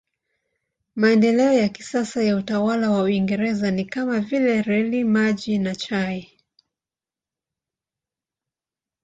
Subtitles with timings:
[0.95, 6.31] Maendeleo ya kisasa ya utawala wa Uingereza ni kama vile reli, maji na chai.